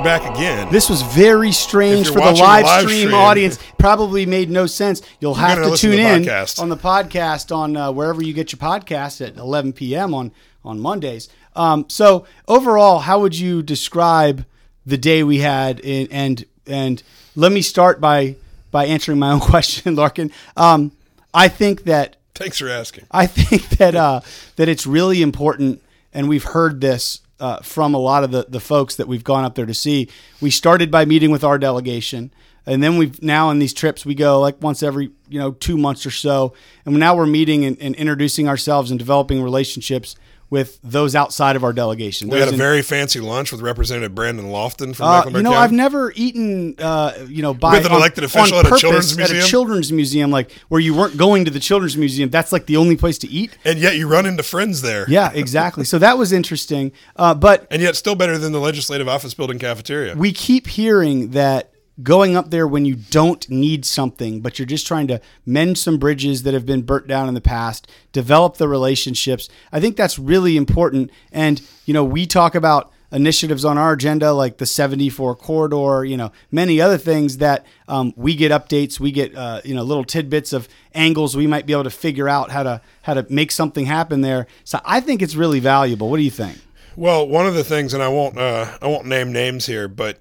[0.00, 0.72] We're back again.
[0.72, 3.58] This was very strange for the live, live stream, stream- audience.
[3.76, 5.02] Probably made no sense.
[5.20, 6.58] You'll have gonna tune to in podcast.
[6.58, 10.14] on the podcast on uh, wherever you get your podcast at 11 p.m.
[10.14, 10.32] on
[10.64, 11.28] on Mondays.
[11.54, 14.46] Um, so overall, how would you describe
[14.86, 15.80] the day we had?
[15.80, 17.02] In, and and
[17.36, 18.36] let me start by
[18.70, 20.30] by answering my own question, Larkin.
[20.56, 20.92] Um,
[21.34, 23.04] I think that Thanks for asking.
[23.10, 24.22] I think that uh,
[24.56, 25.82] that it's really important,
[26.14, 29.44] and we've heard this uh, from a lot of the, the folks that we've gone
[29.44, 30.08] up there to see.
[30.40, 32.32] We started by meeting with our delegation,
[32.66, 35.76] and then we've now on these trips we go like once every you know two
[35.76, 36.52] months or so,
[36.84, 40.14] and now we're meeting and, and introducing ourselves and developing relationships
[40.50, 42.28] with those outside of our delegation.
[42.28, 45.38] We Those had a in- very fancy lunch with Representative Brandon Lofton from uh, Mecklenburg
[45.40, 45.62] you know, County.
[45.64, 49.12] I've never eaten, uh, you know, by With an on- elected official at a children's
[49.12, 49.44] purpose At museum?
[49.44, 52.30] a children's museum, like where you weren't going to the children's museum.
[52.30, 53.56] That's like the only place to eat.
[53.64, 55.04] and yet you run into friends there.
[55.08, 55.84] Yeah, exactly.
[55.84, 56.90] so that was interesting.
[57.16, 60.16] Uh, but And yet still better than the legislative office building cafeteria.
[60.16, 61.69] we keep hearing that
[62.02, 65.98] going up there when you don't need something, but you're just trying to mend some
[65.98, 69.48] bridges that have been burnt down in the past, develop the relationships.
[69.72, 71.10] I think that's really important.
[71.32, 76.16] And, you know, we talk about initiatives on our agenda like the 74 corridor, you
[76.16, 80.04] know, many other things that um, we get updates, we get, uh, you know, little
[80.04, 83.50] tidbits of angles we might be able to figure out how to how to make
[83.50, 84.46] something happen there.
[84.64, 86.08] So I think it's really valuable.
[86.10, 86.58] What do you think?
[86.96, 90.18] Well, one of the things, and I won't, uh, I won't name names here, but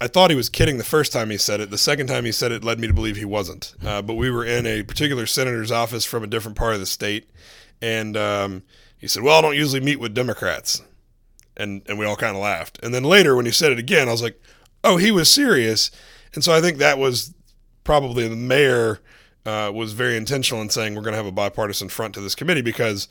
[0.00, 1.70] I thought he was kidding the first time he said it.
[1.70, 3.74] The second time he said it led me to believe he wasn't.
[3.84, 6.86] Uh, but we were in a particular senator's office from a different part of the
[6.86, 7.30] state,
[7.80, 8.62] and um,
[8.98, 10.82] he said, "Well, I don't usually meet with Democrats,"
[11.56, 12.78] and and we all kind of laughed.
[12.82, 14.40] And then later, when he said it again, I was like,
[14.84, 15.90] "Oh, he was serious."
[16.34, 17.32] And so I think that was
[17.82, 19.00] probably the mayor
[19.46, 22.34] uh, was very intentional in saying we're going to have a bipartisan front to this
[22.34, 23.08] committee because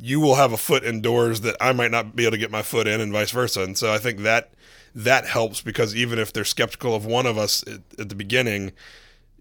[0.00, 2.50] you will have a foot in doors that I might not be able to get
[2.50, 3.62] my foot in, and vice versa.
[3.62, 4.52] And so I think that
[4.96, 8.72] that helps because even if they're skeptical of one of us at, at the beginning,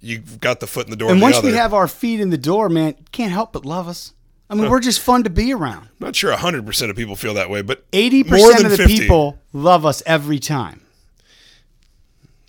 [0.02, 1.10] you've got the foot in the door.
[1.12, 1.48] And once other.
[1.48, 4.12] we have our feet in the door, man, can't help but love us.
[4.50, 5.86] I mean, we're just fun to be around.
[6.00, 8.72] I'm not sure 100% of people feel that way, but Eighty more percent than of
[8.74, 8.98] the 50.
[9.00, 10.82] people love us every time.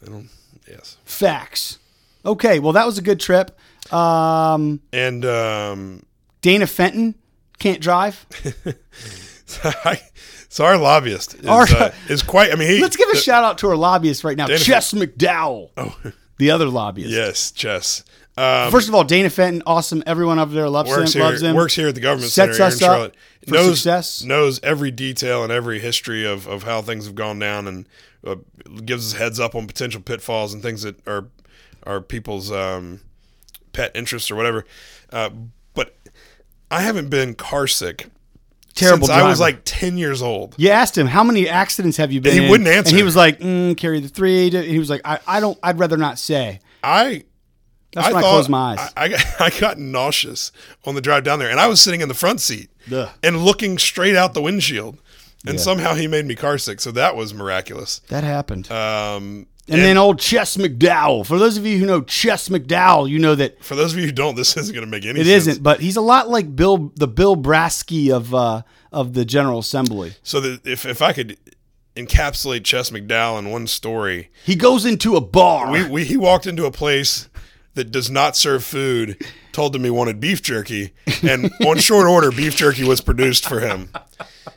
[0.03, 0.29] I don't,
[0.69, 0.99] Yes.
[1.05, 1.79] Facts.
[2.25, 3.57] Okay, well, that was a good trip.
[3.93, 6.03] Um, And um,
[6.43, 7.15] Dana Fenton
[7.59, 8.27] can't drive.
[10.57, 12.51] so our lobbyist is, Our- uh, is quite.
[12.51, 14.59] I mean, he, Let's give a the- shout out to our lobbyist right now, Dana
[14.59, 15.71] Chess McDowell,
[16.39, 17.11] the other lobbyist.
[17.11, 18.05] Yes, Chess.
[18.39, 20.03] Um, First of all, Dana Fenton, awesome.
[20.07, 21.21] Everyone up there loves works him.
[21.21, 21.57] here, loves him.
[21.57, 23.15] works here at the government Sets center us here in up Charlotte.
[23.49, 24.25] knows success.
[24.25, 27.87] knows every detail and every history of, of how things have gone down, and
[28.27, 28.37] uh,
[28.85, 31.29] gives us heads up on potential pitfalls and things that are
[31.85, 33.01] are people's um,
[33.73, 34.65] pet interests or whatever.
[35.11, 35.31] Uh,
[35.75, 35.97] but
[36.71, 38.09] I haven't been car sick
[38.77, 40.55] Terrible since I was like ten years old.
[40.59, 42.35] You asked him how many accidents have you been?
[42.35, 42.91] He in?" wouldn't answer.
[42.91, 44.47] and he was like, mm, "Carry the three.
[44.47, 45.59] And he was like, "I, I don't.
[45.63, 47.25] I'd rather not say." I
[47.95, 48.93] That's I when I thought- closed my eyes.
[48.97, 50.53] I, I, got, I got nauseous
[50.85, 53.09] on the drive down there, and I was sitting in the front seat Ugh.
[53.23, 54.99] and looking straight out the windshield,
[55.47, 55.61] and Yeah.
[55.61, 56.81] somehow he made me car sick.
[56.81, 58.01] So that was miraculous.
[58.09, 58.71] that happened.
[58.71, 61.27] Um, and, then old Chess McDowell.
[61.27, 64.07] For those of you who know Chess McDowell, you know that for those of you
[64.07, 65.47] who don't, this isn't going to make any it sense.
[65.49, 65.63] isn't.
[65.63, 70.15] But he's a lot like Bill, the Bill Brasky of uh, of the General Assembly.
[70.23, 71.37] So that if if I could
[71.97, 75.71] encapsulate Chess McDowell in one story, He goes into a bar.
[75.73, 77.29] we, we he walked into a place
[77.77, 82.31] that does not serve food, told him he wanted beef jerky, and on short order,
[82.33, 83.91] beef jerky was produced for him.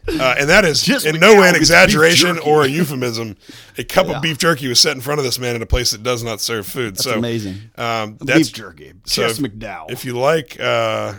[0.07, 3.37] Uh, and that is Just in no way an exaggeration or a euphemism.
[3.77, 4.15] A cup Yeah.
[4.15, 6.23] of beef jerky was set in front of this man in a place that does
[6.23, 6.95] not serve food.
[6.95, 7.55] That's so amazing.
[7.77, 8.93] Um, that's beef jerky.
[9.05, 9.91] so Chess if- McDowell.
[9.91, 11.13] If you like uh,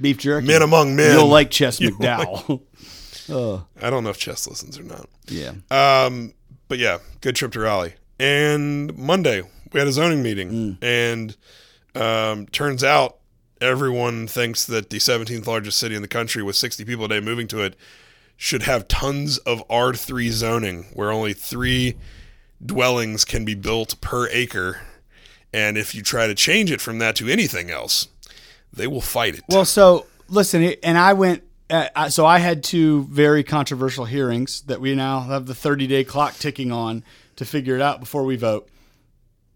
[0.00, 0.46] beef jerky.
[0.46, 2.60] men among men, You'll like Chess like- McDowell.
[3.30, 5.08] oh, I don't know if Chess listens or not.
[5.28, 5.52] yeah.
[5.70, 6.34] Um,
[6.68, 7.94] but yeah, good trip to Raleigh.
[8.18, 9.42] And Monday
[9.76, 10.76] we had a zoning meeting, Mm.
[10.82, 11.36] and
[11.94, 13.18] um, turns out
[13.60, 17.20] everyone thinks that the 17th largest city in the country with 60 people a day
[17.20, 17.76] moving to it
[18.38, 21.96] should have tons of R3 zoning, where only three
[22.64, 24.80] dwellings can be built per acre.
[25.52, 28.08] And if you try to change it from that to anything else,
[28.72, 29.44] they will fight it.
[29.48, 31.42] Well, so listen, and I went.
[31.68, 36.04] Uh, so I had two very controversial hearings that we now have the 30 day
[36.04, 37.04] clock ticking on
[37.36, 38.68] to figure it out before we vote.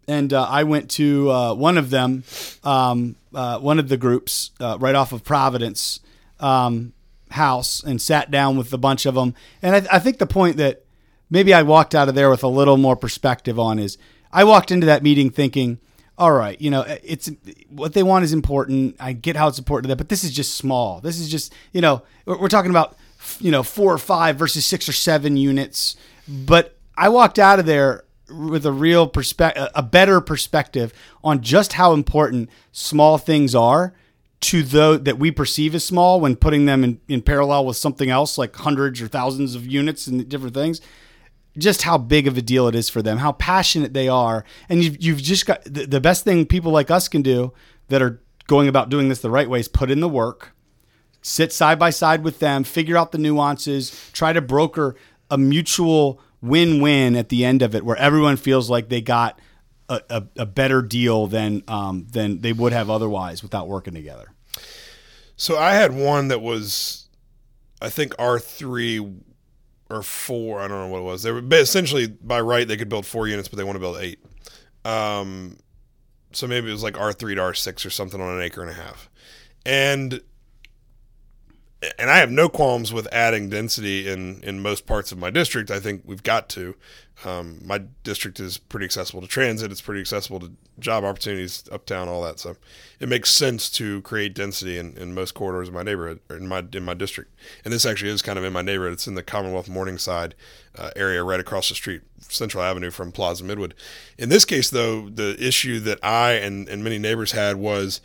[0.08, 2.24] And uh, I went to uh, one of them,
[2.64, 6.00] um, uh, one of the groups uh, right off of Providence
[6.40, 6.92] um,
[7.30, 9.34] House, and sat down with a bunch of them.
[9.62, 10.84] And I, I think the point that
[11.30, 13.98] maybe I walked out of there with a little more perspective on is
[14.32, 15.78] I walked into that meeting thinking,
[16.18, 17.30] all right, you know, it's
[17.70, 18.96] what they want is important.
[19.00, 21.00] I get how it's important to them, but this is just small.
[21.00, 22.96] This is just, you know, we're talking about,
[23.38, 25.96] you know, four or five versus six or seven units.
[26.28, 31.74] But I walked out of there with a real perspective, a better perspective on just
[31.74, 33.94] how important small things are
[34.40, 38.08] to those that we perceive as small when putting them in, in parallel with something
[38.08, 40.80] else like hundreds or thousands of units and different things
[41.58, 44.44] just how big of a deal it is for them, how passionate they are.
[44.68, 47.52] And you've, you've just got the, the best thing people like us can do
[47.88, 50.54] that are going about doing this the right way is put in the work,
[51.22, 54.96] sit side by side with them, figure out the nuances, try to broker
[55.30, 59.38] a mutual win win at the end of it where everyone feels like they got
[59.88, 64.33] a, a, a better deal than, um, than they would have otherwise without working together.
[65.37, 67.09] So I had one that was,
[67.81, 69.07] I think R three
[69.88, 70.61] or four.
[70.61, 71.22] I don't know what it was.
[71.22, 73.96] They were essentially by right they could build four units, but they want to build
[73.96, 74.22] eight.
[74.85, 75.57] Um,
[76.33, 78.61] so maybe it was like R three to R six or something on an acre
[78.62, 79.11] and a half,
[79.66, 80.20] and
[81.98, 85.70] and I have no qualms with adding density in in most parts of my district.
[85.70, 86.74] I think we've got to.
[87.24, 89.70] Um, my district is pretty accessible to transit.
[89.70, 92.38] It's pretty accessible to job opportunities uptown, all that.
[92.38, 92.56] So
[92.98, 96.48] it makes sense to create density in, in most corridors of my neighborhood or in
[96.48, 97.34] my in my district.
[97.64, 98.94] And this actually is kind of in my neighborhood.
[98.94, 100.34] It's in the Commonwealth Morningside
[100.76, 103.72] uh, area, right across the street, Central Avenue from Plaza Midwood.
[104.18, 108.00] In this case, though, the issue that I and, and many neighbors had was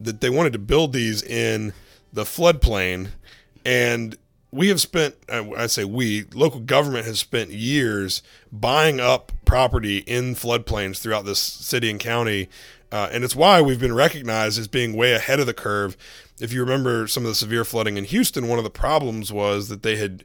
[0.00, 1.72] that they wanted to build these in
[2.12, 3.08] the floodplain
[3.64, 4.16] and
[4.50, 10.34] we have spent i say we local government has spent years buying up property in
[10.34, 12.48] floodplains throughout this city and county
[12.90, 15.94] uh, and it's why we've been recognized as being way ahead of the curve.
[16.40, 19.68] If you remember some of the severe flooding in houston one of the problems was
[19.68, 20.24] that they had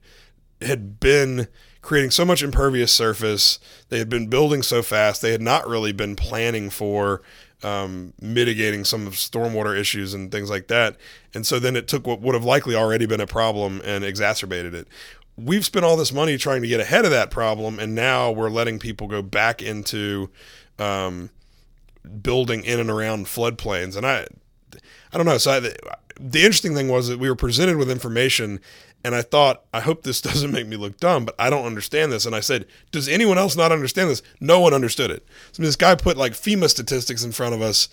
[0.62, 1.48] had been
[1.82, 5.92] creating so much impervious surface they had been building so fast they had not really
[5.92, 7.22] been planning for
[7.64, 10.98] um, mitigating some of stormwater issues and things like that.
[11.34, 14.74] And so then it took what would have likely already been a problem and exacerbated
[14.74, 14.88] it.
[15.36, 18.52] We've spent all this money trying to get ahead of that problem, and now we're
[18.52, 20.30] letting people go back into
[20.78, 21.32] um,
[22.22, 23.98] building in and around floodplains.
[23.98, 24.28] And I,
[25.12, 25.40] I don't know.
[25.40, 28.60] So I, the interesting thing was that we were presented with information,
[29.04, 32.12] and I thought, I hope this doesn't make me look dumb, but I don't understand
[32.12, 32.26] this.
[32.26, 34.22] And I said, Does anyone else not understand this?
[34.40, 35.26] No one understood it.
[35.52, 37.90] So this guy put like FEMA statistics in front of us,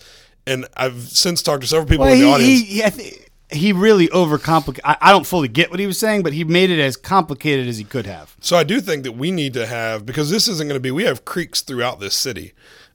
[0.47, 2.61] and I've since talked to several people Well, in the he, audience.
[2.61, 4.79] he, thi- he really overcomplicated.
[4.85, 7.67] I, I don't fully get what he was saying, but he made it as complicated
[7.67, 8.35] as he could have.
[8.39, 10.89] So I do think that we need to have because this isn't going to be.
[10.91, 12.53] We have creeks throughout this city.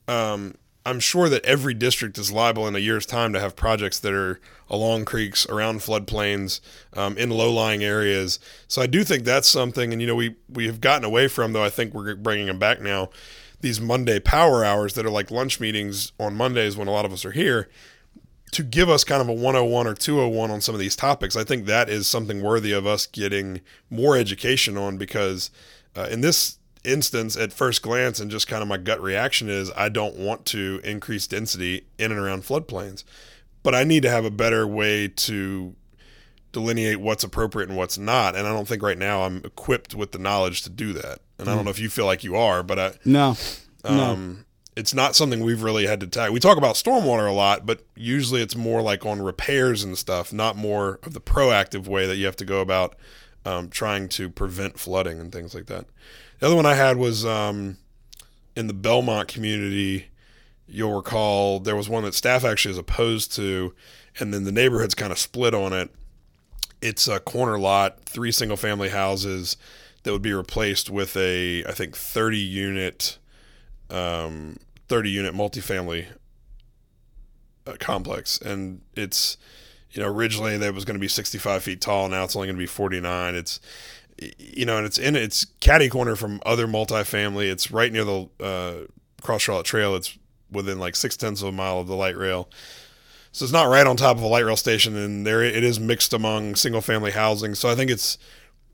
[0.09, 0.55] Um,
[0.87, 4.13] I'm sure that every district is liable in a year's time to have projects that
[4.13, 6.61] are along creeks, around floodplains,
[6.95, 8.39] um, in low-lying areas.
[8.69, 9.93] So I do think that's something.
[9.93, 11.65] And you know, we we have gotten away from though.
[11.65, 13.11] I think we're bringing them back now.
[13.63, 17.13] These Monday power hours that are like lunch meetings on Mondays when a lot of
[17.13, 17.69] us are here
[18.53, 21.35] to give us kind of a 101 or 201 on some of these topics.
[21.35, 25.51] I think that is something worthy of us getting more education on because
[25.97, 26.56] uh, in this
[26.87, 30.47] instance, at first glance, and just kind of my gut reaction is I don't want
[30.47, 33.05] to increase density in and around floodplains,
[33.63, 35.75] but I need to have a better way to
[36.53, 38.35] delineate what's appropriate and what's not.
[38.35, 41.19] And I don't think right now I'm equipped with the knowledge to do that.
[41.39, 43.37] And I don't know if you feel like you are, but I, No,
[43.85, 43.91] no.
[43.91, 46.33] um, it's not something we've really had to tackle.
[46.33, 50.33] We talk about stormwater a lot, but usually it's more like on repairs and stuff,
[50.33, 52.97] not more of the proactive way that you have to go about
[53.45, 55.87] um, trying to prevent flooding and things like that.
[56.39, 57.79] The other one I had was um,
[58.55, 60.09] in the Belmont community.
[60.69, 63.75] You'll recall there was one that staff actually is opposed to,
[64.19, 65.91] and then the neighborhood's kind of split on it.
[66.83, 69.57] It's a corner lot, three single family houses
[70.03, 73.19] that would be replaced with a, I think, 30 unit
[73.91, 74.57] um,
[74.89, 76.07] 30 unit multifamily
[77.67, 79.37] uh, complex and it's
[79.91, 82.57] you know originally that was going to be 65 feet tall now it's only going
[82.57, 83.61] to be 49 it's
[84.19, 87.51] you know and it's in it's caddy corner from other multifamily.
[87.51, 88.75] It's right near the uh,
[89.23, 89.95] cross charlotte trail.
[89.95, 90.17] It's
[90.51, 92.49] within like six tenths of a mile of the light rail.
[93.33, 95.79] So it's not right on top of a light rail station and there it is
[95.79, 97.55] mixed among single family housing.
[97.55, 98.19] So i think it's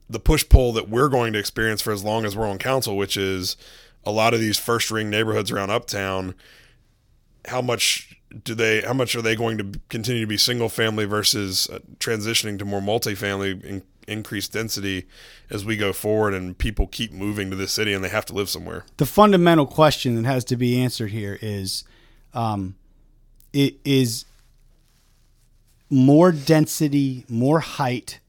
[0.09, 2.95] the push pull that we're going to experience for as long as we're on council
[2.95, 3.57] which is
[4.05, 6.35] a lot of these first ring neighborhoods around uptown
[7.47, 11.05] how much do they how much are they going to continue to be single family
[11.05, 15.05] versus uh, transitioning to more multifamily in, increased density
[15.49, 18.33] as we go forward and people keep moving to this city and they have to
[18.33, 21.83] live somewhere the fundamental question that has to be answered here is
[22.33, 22.75] um,
[23.51, 24.25] it is
[25.89, 28.19] more density, more height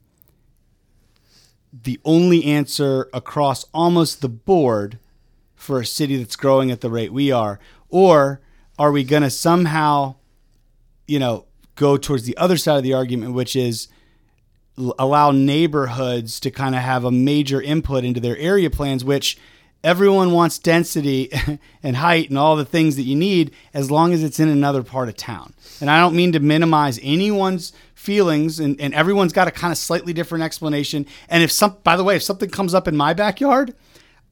[1.83, 4.99] the only answer across almost the board
[5.57, 7.59] for a city that's growing at the rate we are?
[7.89, 8.41] Or
[8.79, 10.15] are we going to somehow,
[11.07, 13.89] you know, go towards the other side of the argument, which is
[14.77, 19.39] allow neighborhoods to kind of have a major input into their area plans, which
[19.85, 21.31] everyone wants density
[21.83, 24.83] and height and all the things that you need as long as it's in another
[24.83, 25.53] part of town.
[25.81, 29.79] And I don't mean to minimize anyone's feelings and, and everyone's got a kind of
[29.79, 31.07] slightly different explanation.
[31.29, 33.75] And if some by the way, if something comes up in my backyard,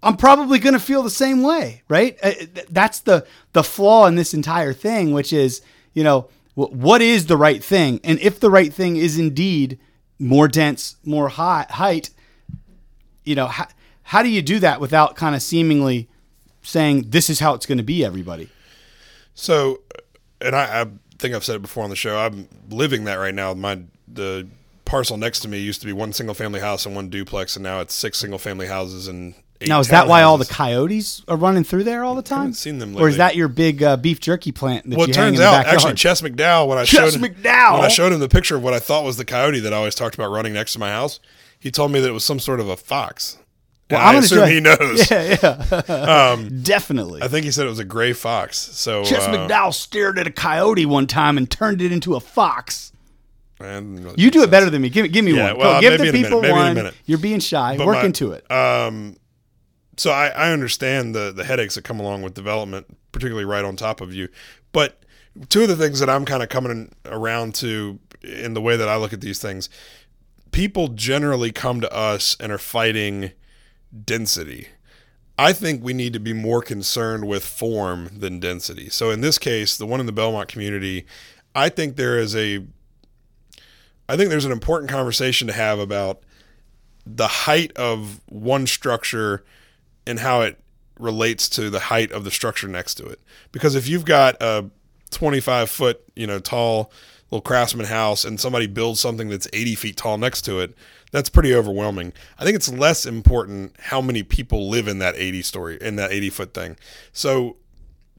[0.02, 2.18] I'm probably going to feel the same way, right?
[2.22, 2.32] Uh,
[2.70, 7.36] That's the the flaw in this entire thing, which is, you know, what is the
[7.36, 8.00] right thing?
[8.04, 9.78] And if the right thing is indeed
[10.22, 12.10] more dense, more high, height,
[13.24, 13.66] you know, how,
[14.04, 16.08] how do you do that without kind of seemingly
[16.62, 18.48] saying this is how it's going to be, everybody?
[19.34, 19.80] So,
[20.40, 20.86] and I, I
[21.18, 22.16] think I've said it before on the show.
[22.18, 23.52] I'm living that right now.
[23.54, 24.46] My the
[24.84, 27.62] parcel next to me used to be one single family house and one duplex, and
[27.62, 29.34] now it's six single family houses and.
[29.66, 32.52] Now, is that why all the coyotes are running through there all the time?
[32.52, 35.40] seen them Or is that your big uh, beef jerky plant that Well, it turns
[35.40, 37.72] out actually Chess McDowell when I Chess showed him, McDowell?
[37.74, 39.76] when I showed him the picture of what I thought was the coyote that I
[39.76, 41.20] always talked about running next to my house,
[41.58, 43.38] he told me that it was some sort of a fox.
[43.90, 45.10] Well, I assume show- he knows.
[45.10, 46.32] Yeah, yeah.
[46.32, 47.22] Um, Definitely.
[47.22, 48.56] I think he said it was a gray fox.
[48.58, 52.20] So Chess uh, McDowell stared at a coyote one time and turned it into a
[52.20, 52.92] fox.
[53.60, 54.88] and- You do it better than me.
[54.88, 55.58] Give, give me Yeah, one.
[55.58, 56.94] well, Go, give the in a minute, people maybe in a one.
[57.06, 57.76] You're being shy.
[57.76, 58.50] But Work my- into it.
[58.50, 59.16] Um,
[59.96, 63.76] so I, I understand the the headaches that come along with development, particularly right on
[63.76, 64.28] top of you.
[64.72, 65.02] But
[65.48, 68.88] two of the things that I'm kind of coming around to in the way that
[68.88, 69.68] I look at these things,
[70.52, 73.32] people generally come to us and are fighting
[74.04, 74.68] density.
[75.38, 78.88] I think we need to be more concerned with form than density.
[78.90, 81.06] So in this case, the one in the Belmont community,
[81.54, 82.64] I think there is a
[84.08, 86.22] I think there's an important conversation to have about
[87.06, 89.44] the height of one structure
[90.06, 90.58] and how it
[90.98, 93.20] relates to the height of the structure next to it.
[93.50, 94.70] Because if you've got a
[95.10, 96.92] 25 foot, you know, tall
[97.30, 100.74] little craftsman house and somebody builds something that's 80 feet tall next to it,
[101.12, 102.12] that's pretty overwhelming.
[102.38, 106.12] I think it's less important how many people live in that 80 story, in that
[106.12, 106.76] 80 foot thing.
[107.12, 107.56] So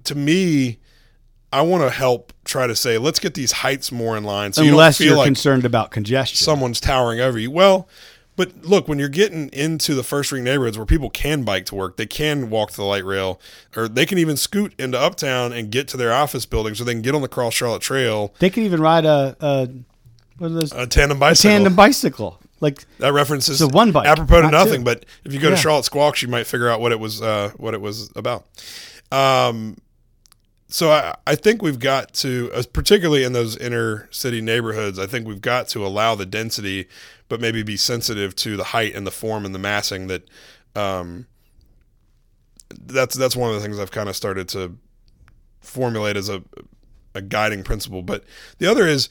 [0.06, 0.80] to me,
[1.52, 4.54] I want to help try to say, let's get these heights more in line.
[4.54, 6.44] So Unless you don't feel you're like concerned about congestion.
[6.44, 7.52] someone's towering over you.
[7.52, 7.88] Well,
[8.36, 11.76] but look, when you're getting into the first ring neighborhoods where people can bike to
[11.76, 13.40] work, they can walk to the light rail,
[13.76, 16.94] or they can even scoot into uptown and get to their office buildings, or they
[16.94, 19.70] can get on the Cross Charlotte Trail, they can even ride a, a
[20.38, 20.72] what are those?
[20.72, 21.52] a tandem bicycle.
[21.52, 22.40] tandem bicycle.
[22.60, 24.82] Like That references a one bike, apropos to not nothing.
[24.82, 24.86] two.
[24.86, 27.52] But if you go to Charlotte Squawks, you might figure out what it was uh,
[27.58, 28.46] what it was about.
[29.12, 29.78] Um,
[30.74, 35.06] so I, I think we've got to, uh, particularly in those inner city neighborhoods, I
[35.06, 36.88] think we've got to allow the density,
[37.30, 40.28] but maybe be sensitive to the height and the form and the massing that.
[40.76, 41.28] Um,
[42.88, 44.76] that's that's one of the things I've kind of started to
[45.62, 46.44] formulate as a
[47.14, 48.02] a guiding principle.
[48.02, 48.24] But
[48.58, 49.10] the other is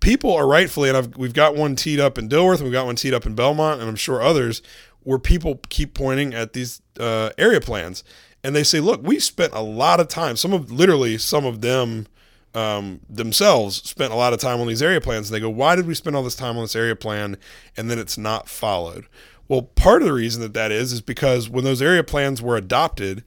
[0.00, 2.96] people are rightfully, and I've, we've got one teed up in Dilworth, we've got one
[2.96, 4.62] teed up in Belmont, and I'm sure others,
[5.02, 8.02] where people keep pointing at these uh, area plans,
[8.46, 10.36] and they say, "Look, we spent a lot of time.
[10.36, 12.06] Some of literally some of them."
[12.54, 15.28] Um, themselves spent a lot of time on these area plans.
[15.28, 17.36] And they go, why did we spend all this time on this area plan
[17.76, 19.04] and then it's not followed?
[19.46, 22.56] Well, part of the reason that that is is because when those area plans were
[22.56, 23.24] adopted,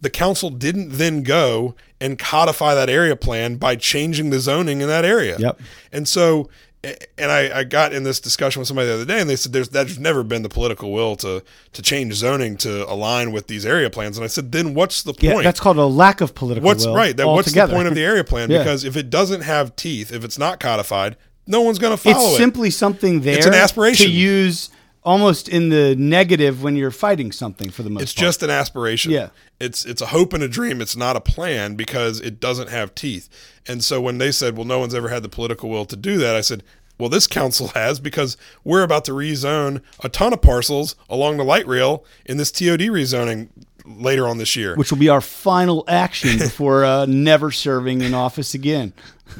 [0.00, 4.88] the council didn't then go and codify that area plan by changing the zoning in
[4.88, 5.36] that area.
[5.38, 5.60] Yep.
[5.92, 6.48] And so,
[6.82, 9.52] and I, I got in this discussion with somebody the other day, and they said
[9.52, 13.66] there's there's never been the political will to to change zoning to align with these
[13.66, 14.16] area plans.
[14.16, 15.44] And I said, then what's the yeah, point?
[15.44, 16.94] that's called a lack of political what's will.
[16.94, 17.14] right?
[17.16, 18.50] That what's the point of the area plan?
[18.50, 18.58] Yeah.
[18.58, 21.16] Because if it doesn't have teeth, if it's not codified,
[21.46, 22.28] no one's going to follow it's it.
[22.28, 24.06] It's simply something there It's an aspiration.
[24.06, 24.70] to use
[25.02, 28.24] almost in the negative when you're fighting something for the most It's part.
[28.26, 29.12] just an aspiration.
[29.12, 29.28] Yeah.
[29.58, 30.80] It's it's a hope and a dream.
[30.80, 33.28] It's not a plan because it doesn't have teeth.
[33.66, 36.16] And so when they said, "Well, no one's ever had the political will to do
[36.18, 36.62] that," I said,
[36.98, 41.44] "Well, this council has because we're about to rezone a ton of parcels along the
[41.44, 43.48] light rail in this TOD rezoning
[43.84, 48.14] later on this year." which will be our final action before uh, never serving in
[48.14, 48.92] office again.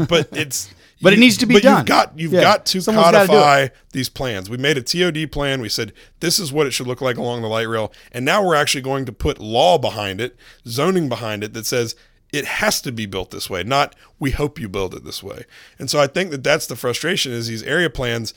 [0.09, 0.71] but it's
[1.03, 1.79] But it needs to be but done.
[1.79, 2.41] You've got you've Yeah.
[2.43, 4.51] got to Someone's codify these plans.
[4.51, 5.61] We made a TOD plan.
[5.61, 8.45] We said this is what it should look like along the light rail, and now
[8.45, 10.37] we're actually going to put law behind it,
[10.69, 11.95] zoning behind it that says
[12.33, 13.63] it has to be built this way.
[13.65, 15.45] Not we hope you build it this way.
[15.79, 18.35] And so I think that that's the frustration is these area plans,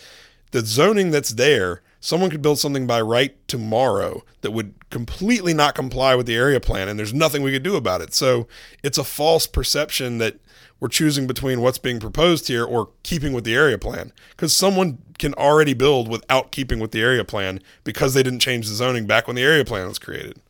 [0.51, 1.81] the zoning that's there.
[1.99, 6.59] Someone could build something by right tomorrow that would completely not comply with the area
[6.59, 8.13] plan, and there's nothing we could do about it.
[8.13, 8.47] So
[8.83, 10.35] it's a false perception that
[10.83, 14.97] we're choosing between what's being proposed here or keeping with the area plan because someone
[15.17, 19.07] can already build without keeping with the area plan because they didn't change the zoning
[19.07, 20.41] back when the area plan was created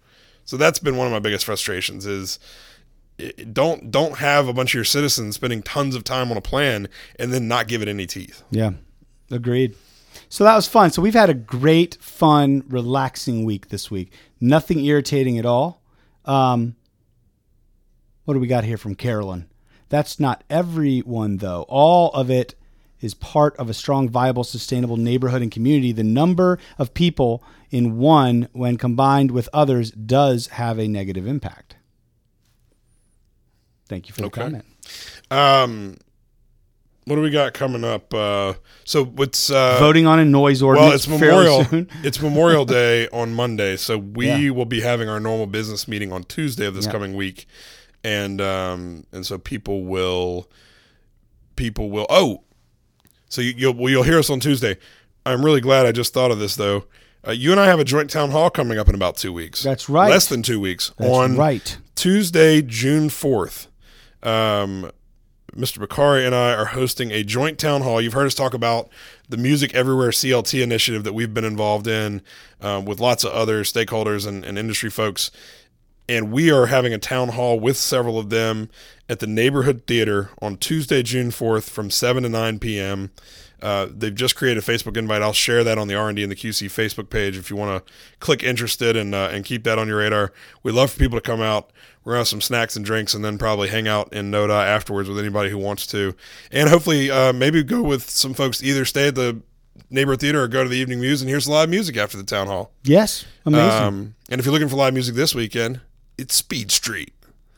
[0.43, 2.39] so that's been one of my biggest frustrations is
[3.51, 6.89] don't don't have a bunch of your citizens spending tons of time on a plan
[7.19, 8.71] and then not give it any teeth Yeah,
[9.29, 9.75] agreed.
[10.29, 10.89] So that was fun.
[10.89, 14.11] So we've had a great, fun, relaxing week this week.
[14.41, 15.83] Nothing irritating at all.
[16.25, 16.75] Um,
[18.25, 19.47] what do we got here from Carolyn?
[19.93, 21.67] That's not everyone, though.
[21.69, 22.55] All of it
[22.99, 25.91] is part of a strong, viable, sustainable neighborhood and community.
[25.91, 31.75] The number of people in one, when combined with others, does have a negative impact.
[33.87, 34.41] Thank you for the Okay.
[34.41, 34.65] comment.
[35.29, 35.97] um
[37.05, 38.53] what do we got coming up uh
[38.85, 41.05] so what's uh Voting on a noise ordinance.
[41.07, 41.63] well, it's Memorial.
[41.65, 41.87] soon.
[42.03, 44.49] it's Memorial Day on Monday, so we Yeah.
[44.49, 46.91] will be having our normal business meeting on Tuesday of this Yeah.
[46.93, 47.45] coming week,
[48.03, 50.49] and um, and so people will,
[51.55, 52.05] people will.
[52.09, 52.43] Oh,
[53.29, 54.77] so you, you'll well, you'll hear us on Tuesday.
[55.25, 56.85] I'm really glad I just thought of this though.
[57.25, 59.63] Uh, you and I have a joint town hall coming up in about two weeks.
[59.63, 60.09] That's right.
[60.09, 60.91] Less than two weeks.
[60.97, 61.77] That's on right.
[61.95, 63.67] Tuesday, June 4th,
[64.23, 64.91] um,
[65.55, 65.85] Mr.
[65.85, 68.01] Bokhari and I are hosting a joint town hall.
[68.01, 68.89] You've heard us talk about
[69.29, 72.21] the Music Everywhere CLT initiative that we've been involved in
[72.59, 75.31] um, with lots of other stakeholders and, and industry folks.
[76.09, 78.69] And we are having a town hall with several of them
[79.07, 83.11] at the Neighborhood Theater on Tuesday, June 4th from 7 to 9 p.m.
[83.63, 85.21] Uh, they've just created a Facebook invite.
[85.21, 87.93] I'll share that on the R&D and the QC Facebook page if you want to
[88.19, 90.33] click interested and uh, and keep that on your radar.
[90.63, 91.71] We'd love for people to come out.
[92.03, 95.07] We're gonna have some snacks and drinks, and then probably hang out in Noda afterwards
[95.07, 96.13] with anybody who wants to,
[96.51, 98.61] and hopefully uh, maybe go with some folks.
[98.61, 99.41] Either stay at the
[99.89, 102.23] neighborhood theater or go to the evening muse and hear some live music after the
[102.23, 102.73] town hall.
[102.83, 103.81] Yes, amazing.
[103.81, 105.79] Um, and if you're looking for live music this weekend,
[106.17, 107.13] it's Speed Street.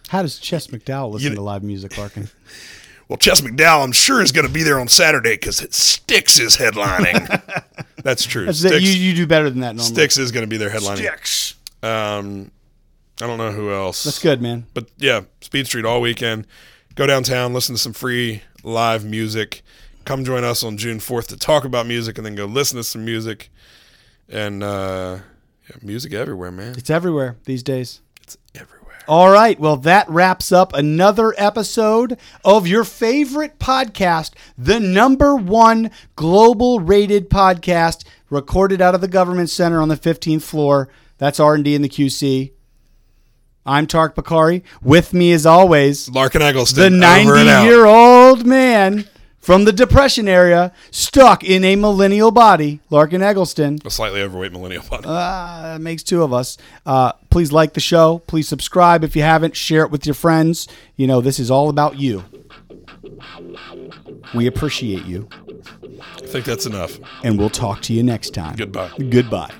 [0.09, 2.29] How does Chess McDowell listen You- to live music, Larkin?
[3.07, 6.57] Well, Chess McDowell, I'm sure, is going to be there on Saturday because Styx is
[6.57, 7.27] headlining.
[8.03, 8.47] That's true.
[8.47, 9.93] That's Styx, you, you do better than that normally.
[9.93, 11.53] Styx is going to be there headlining.
[11.83, 12.49] Um,
[13.21, 14.03] I don't know who else.
[14.03, 14.65] That's good, man.
[14.73, 16.47] But yeah, Speed Street all weekend.
[16.95, 19.61] go downtown, listen to some free live music.
[20.05, 22.83] Come join us on June 4th to talk about music and then go listen to
[22.83, 23.51] some music.
[24.29, 25.19] And uh,
[25.69, 26.73] yeah, music everywhere, man.
[26.75, 28.01] It's everywhere these days.
[29.07, 29.59] All right.
[29.59, 37.29] Well, that wraps up another episode of your favorite podcast, the number one global rated
[37.29, 40.89] podcast, recorded out of the government center on the 15th floor.
[41.17, 42.51] That's R&D in the QC.
[43.65, 44.63] I'm Tariq Bokhari.
[44.83, 46.99] With me, as always, Larkin Egleston.
[46.99, 47.63] the over and 90 out.
[47.65, 49.07] year old man
[49.45, 53.77] from the Depression area, stuck in a millennial body, Larkin Egleston.
[53.85, 55.03] A slightly overweight millennial body.
[55.05, 56.57] Ah, that makes two of us.
[56.83, 58.23] Uh, please like the show.
[58.25, 59.55] Please subscribe if you haven't.
[59.55, 60.67] Share it with your friends.
[60.95, 62.23] You know, this is all about you.
[64.33, 65.29] We appreciate you.
[66.01, 66.97] I think that's enough.
[67.23, 68.55] And we'll talk to you next time.
[68.55, 68.89] Goodbye.
[68.97, 69.51] Goodbye.